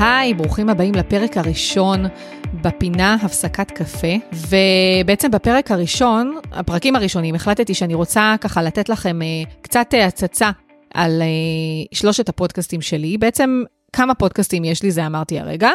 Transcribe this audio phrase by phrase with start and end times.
[0.00, 2.04] היי, ברוכים הבאים לפרק הראשון
[2.62, 4.14] בפינה הפסקת קפה.
[4.32, 9.26] ובעצם בפרק הראשון, הפרקים הראשונים, החלטתי שאני רוצה ככה לתת לכם אה,
[9.62, 10.50] קצת אה, הצצה
[10.94, 11.26] על אה,
[11.92, 13.18] שלושת הפודקאסטים שלי.
[13.18, 13.62] בעצם
[13.92, 15.70] כמה פודקאסטים יש לי, זה אמרתי הרגע.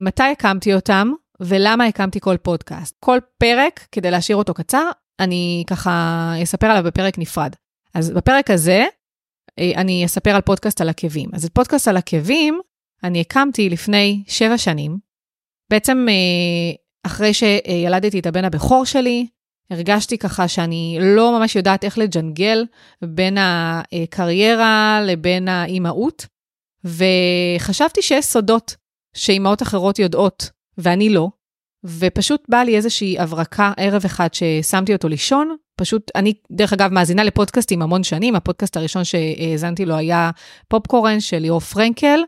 [0.00, 2.96] מתי הקמתי אותם ולמה הקמתי כל פודקאסט.
[3.00, 4.90] כל פרק, כדי להשאיר אותו קצר,
[5.20, 7.56] אני ככה אספר עליו בפרק נפרד.
[7.94, 8.84] אז בפרק הזה,
[9.58, 11.30] אני אספר על פודקאסט על עקבים.
[11.32, 12.60] אז את פודקאסט על עקבים,
[13.04, 14.98] אני הקמתי לפני שבע שנים.
[15.70, 16.74] בעצם אה,
[17.06, 19.26] אחרי שילדתי את הבן הבכור שלי,
[19.70, 22.64] הרגשתי ככה שאני לא ממש יודעת איך לג'נגל
[23.04, 26.26] בין הקריירה לבין האימהות,
[26.84, 28.76] וחשבתי שיש סודות
[29.16, 31.28] שאימהות אחרות יודעות, ואני לא,
[31.84, 37.24] ופשוט באה לי איזושהי הברקה ערב אחד ששמתי אותו לישון, פשוט, אני דרך אגב מאזינה
[37.24, 40.30] לפודקאסטים המון שנים, הפודקאסט הראשון שהאזנתי לו היה
[40.68, 42.20] פופקורן של ליאור פרנקל,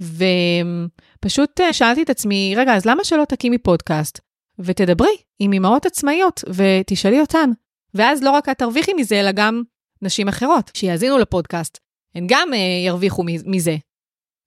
[0.00, 4.20] ופשוט אה, שאלתי את עצמי, רגע, אז למה שלא תקימי פודקאסט
[4.58, 7.50] ותדברי עם אמהות עצמאיות ותשאלי אותן?
[7.94, 9.62] ואז לא רק את תרוויחי מזה, אלא גם
[10.02, 11.78] נשים אחרות שיאזינו לפודקאסט,
[12.14, 13.76] הן גם uh, ירוויחו מזה.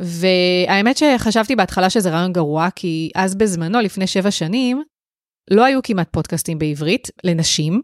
[0.00, 4.82] והאמת שחשבתי בהתחלה שזה רעיון גרוע, כי אז בזמנו, לפני שבע שנים,
[5.50, 7.82] לא היו כמעט פודקאסטים בעברית לנשים,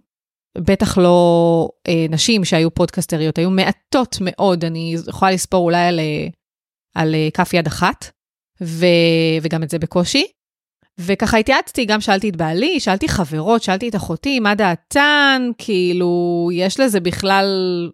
[0.59, 6.29] בטח לא אה, נשים שהיו פודקסטריות, היו מעטות מאוד, אני יכולה לספור אולי על, אה,
[6.95, 8.11] על אה, כף יד אחת,
[8.63, 8.87] ו,
[9.43, 10.27] וגם את זה בקושי.
[10.99, 16.81] וככה התייעצתי, גם שאלתי את בעלי, שאלתי חברות, שאלתי את אחותי, מה דעתן, כאילו, יש
[16.81, 17.47] לזה בכלל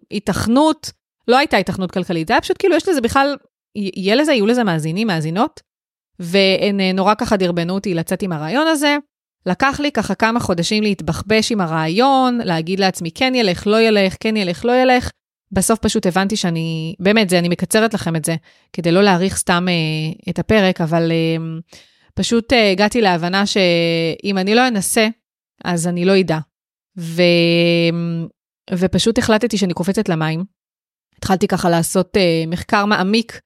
[0.09, 0.91] היתכנות,
[1.27, 3.35] לא הייתה היתכנות כלכלית, זה היה פשוט כאילו, יש לזה בכלל,
[3.75, 5.61] יהיה לזה, יהיו לזה מאזינים, מאזינות,
[6.19, 8.97] והן אה, נורא ככה דרבנו אותי לצאת עם הרעיון הזה.
[9.45, 14.37] לקח לי ככה כמה חודשים להתבחבש עם הרעיון, להגיד לעצמי כן ילך, לא ילך, כן
[14.37, 15.09] ילך, לא ילך.
[15.51, 18.35] בסוף פשוט הבנתי שאני, באמת, זה, אני מקצרת לכם את זה,
[18.73, 21.37] כדי לא להאריך סתם אה, את הפרק, אבל אה,
[22.13, 25.07] פשוט אה, הגעתי להבנה שאם אני לא אנסה,
[25.63, 26.37] אז אני לא אדע.
[26.97, 27.21] ו,
[28.71, 30.43] ופשוט החלטתי שאני קופצת למים.
[31.17, 33.39] התחלתי ככה לעשות אה, מחקר מעמיק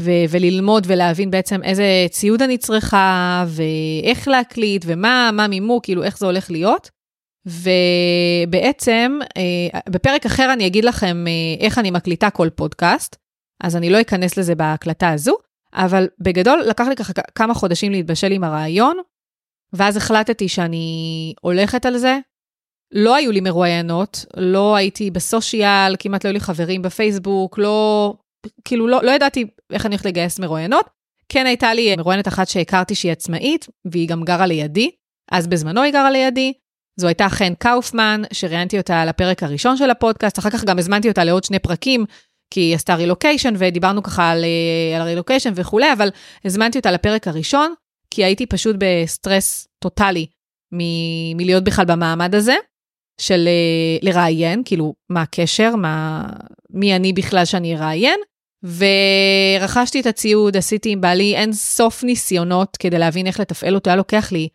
[0.00, 6.18] ו- וללמוד ולהבין בעצם איזה ציוד אני צריכה, ואיך להקליט, ומה מה מימו, כאילו איך
[6.18, 6.90] זה הולך להיות.
[7.46, 13.16] ובעצם, אה, בפרק אחר אני אגיד לכם אה, איך אני מקליטה כל פודקאסט,
[13.62, 15.34] אז אני לא אכנס לזה בהקלטה הזו,
[15.74, 18.96] אבל בגדול לקח לי ככה כמה חודשים להתבשל עם הרעיון,
[19.72, 22.18] ואז החלטתי שאני הולכת על זה.
[22.92, 28.14] לא היו לי מרואיינות, לא הייתי בסושיאל, כמעט לא היו לי חברים בפייסבוק, לא,
[28.64, 30.90] כאילו לא, לא ידעתי איך אני הולכת לגייס מרואיינות.
[31.28, 34.90] כן הייתה לי מרואיינת אחת שהכרתי שהיא עצמאית, והיא גם גרה לידי,
[35.32, 36.52] אז בזמנו היא גרה לידי.
[36.96, 41.24] זו הייתה חן קאופמן, שראיינתי אותה לפרק הראשון של הפודקאסט, אחר כך גם הזמנתי אותה
[41.24, 42.04] לעוד שני פרקים,
[42.50, 46.08] כי היא עשתה רילוקיישן, ודיברנו ככה על, אה, על רילוקיישן וכולי, אבל
[46.44, 47.74] הזמנתי אותה לפרק הראשון,
[48.10, 50.26] כי הייתי פשוט בסטרס טוטאלי
[50.72, 52.54] מ- מלהיות בכלל במעמד הזה,
[53.20, 56.26] של אה, לראיין, כאילו, מה הקשר, מה,
[56.70, 58.20] מי אני בכלל שאני אראיין,
[58.64, 63.96] ורכשתי את הציוד, עשיתי עם בעלי אין סוף ניסיונות כדי להבין איך לתפעל אותו, היה
[63.96, 64.48] לוקח לי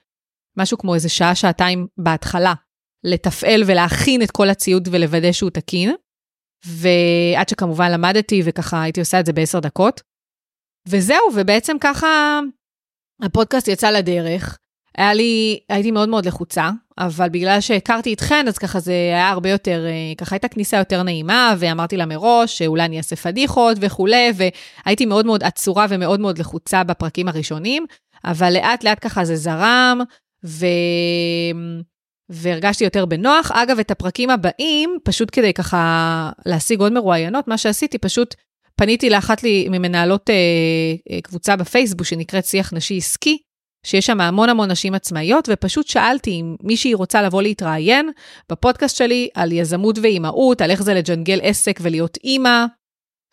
[0.57, 2.53] משהו כמו איזה שעה, שעתיים בהתחלה,
[3.03, 5.95] לתפעל ולהכין את כל הציוד ולוודא שהוא תקין.
[6.66, 10.01] ועד שכמובן למדתי וככה הייתי עושה את זה בעשר דקות.
[10.88, 12.39] וזהו, ובעצם ככה
[13.21, 14.57] הפודקאסט יצא לדרך.
[14.97, 19.49] היה לי, הייתי מאוד מאוד לחוצה, אבל בגלל שהכרתי אתכן, אז ככה זה היה הרבה
[19.49, 24.31] יותר, אה, ככה הייתה כניסה יותר נעימה, ואמרתי לה מראש שאולי אני אעשה פדיחות וכולי,
[24.35, 27.85] והייתי מאוד מאוד עצורה ומאוד מאוד לחוצה בפרקים הראשונים,
[28.25, 30.01] אבל לאט לאט ככה זה זרם,
[30.45, 30.66] ו...
[32.29, 33.51] והרגשתי יותר בנוח.
[33.51, 38.35] אגב, את הפרקים הבאים, פשוט כדי ככה להשיג עוד מרואיינות, מה שעשיתי, פשוט
[38.75, 40.35] פניתי לאחת לי ממנהלות אה,
[41.11, 43.38] אה, קבוצה בפייסבוק שנקראת שיח נשי עסקי,
[43.85, 48.09] שיש שם המון המון נשים עצמאיות, ופשוט שאלתי אם מישהי רוצה לבוא להתראיין
[48.51, 52.66] בפודקאסט שלי על יזמות ואימהות, על איך זה לג'נגל עסק ולהיות אימא,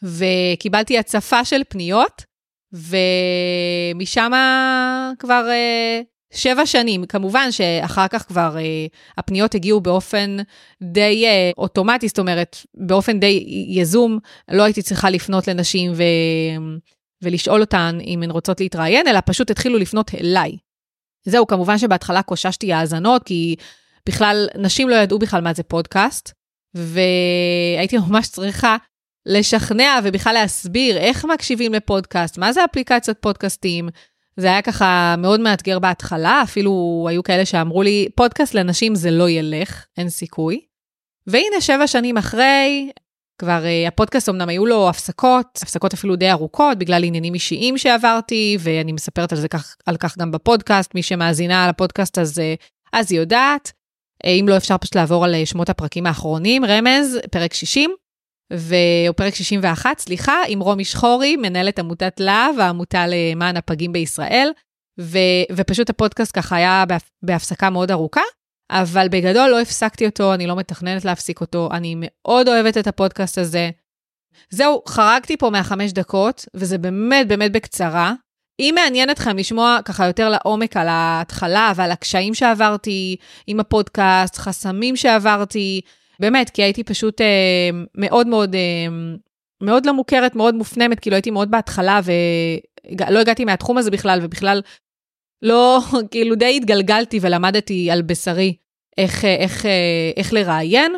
[0.03, 2.23] וקיבלתי הצפה של פניות,
[3.95, 4.33] ומשם
[5.19, 7.07] כבר uh, שבע שנים.
[7.07, 10.37] כמובן שאחר כך כבר uh, הפניות הגיעו באופן
[10.83, 14.19] די uh, אוטומטי, זאת אומרת, באופן די יזום,
[14.51, 16.03] לא הייתי צריכה לפנות לנשים ו...
[17.23, 20.57] ולשאול אותן אם הן רוצות להתראיין, אלא פשוט התחילו לפנות אליי.
[21.25, 23.57] זהו, כמובן שבהתחלה קוששתי האזנות, כי
[24.09, 26.33] בכלל, נשים לא ידעו בכלל מה זה פודקאסט,
[26.75, 28.77] והייתי ממש צריכה
[29.27, 33.89] לשכנע ובכלל להסביר איך מקשיבים לפודקאסט, מה זה אפליקציות פודקאסטים.
[34.37, 39.31] זה היה ככה מאוד מאתגר בהתחלה, אפילו היו כאלה שאמרו לי, פודקאסט לנשים זה לא
[39.31, 40.61] ילך, אין סיכוי.
[41.27, 42.91] והנה, שבע שנים אחרי,
[43.39, 48.57] כבר uh, הפודקאסט אמנם היו לו הפסקות, הפסקות אפילו די ארוכות, בגלל עניינים אישיים שעברתי,
[48.61, 52.41] ואני מספרת על זה כך, על כך גם בפודקאסט, מי שמאזינה על הפודקאסט אז,
[53.11, 53.73] היא יודעת.
[54.27, 57.91] Uh, אם לא, אפשר פשוט לעבור על שמות הפרקים האחרונים, רמז, פרק 60,
[58.55, 58.75] ו...
[59.09, 64.51] או פרק 61, סליחה, עם רומי שחורי, מנהלת עמותת להב, העמותה למען הפגים בישראל,
[65.01, 65.19] ו...
[65.53, 66.85] ופשוט הפודקאסט ככה היה
[67.23, 68.21] בהפסקה מאוד ארוכה.
[68.73, 73.39] אבל בגדול לא הפסקתי אותו, אני לא מתכננת להפסיק אותו, אני מאוד אוהבת את הפודקאסט
[73.39, 73.71] הזה.
[74.51, 78.13] זהו, חרגתי פה מהחמש דקות, וזה באמת באמת בקצרה.
[78.61, 83.17] אם מעניין אתכם לשמוע ככה יותר לעומק על ההתחלה ועל הקשיים שעברתי
[83.47, 85.81] עם הפודקאסט, חסמים שעברתי,
[86.23, 88.87] באמת, כי הייתי פשוט אה, מאוד מאוד, אה,
[89.63, 94.61] מאוד לא מוכרת, מאוד מופנמת, כאילו הייתי מאוד בהתחלה ולא הגעתי מהתחום הזה בכלל, ובכלל
[95.43, 95.81] לא,
[96.11, 98.57] כאילו די התגלגלתי ולמדתי על בשרי
[98.99, 99.67] איך, איך,
[100.17, 100.93] איך לראיין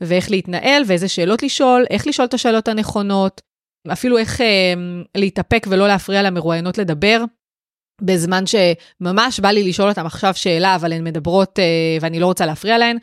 [0.00, 3.40] ואיך להתנהל ואיזה שאלות לשאול, איך לשאול את השאלות הנכונות,
[3.92, 4.74] אפילו איך אה,
[5.16, 7.24] להתאפק ולא להפריע למרואיינות לדבר.
[8.02, 12.46] בזמן שממש בא לי לשאול אותם עכשיו שאלה, אבל הן מדברות אה, ואני לא רוצה
[12.46, 12.96] להפריע להן.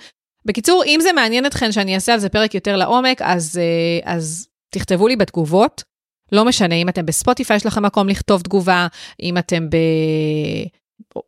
[0.45, 4.47] בקיצור, אם זה מעניין אתכן שאני אעשה על זה פרק יותר לעומק, אז, אה, אז
[4.73, 5.83] תכתבו לי בתגובות.
[6.31, 8.87] לא משנה, אם אתם בספוטיפיי, יש לכם מקום לכתוב תגובה,
[9.21, 9.75] אם אתם ב...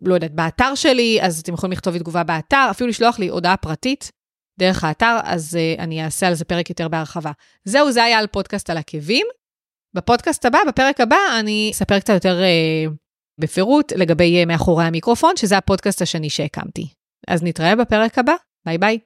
[0.02, 3.58] לא יודעת, באתר שלי, אז אתם יכולים לכתוב לי תגובה באתר, אפילו לשלוח לי הודעה
[3.58, 4.12] פרטית
[4.60, 7.32] דרך האתר, אז uh, אני אעשה על זה פרק יותר בהרחבה.
[7.66, 9.28] זהו, זה היה על פודקאסט על עקבים.
[9.96, 12.94] בפודקאסט הבא, בפרק הבא, אני אספר קצת יותר uh,
[13.42, 16.88] בפירוט לגבי uh, מאחורי המיקרופון, שזה הפודקאסט השני שהקמתי.
[17.28, 18.34] אז נתראה בפרק הבא,
[18.67, 18.99] ביי ביי.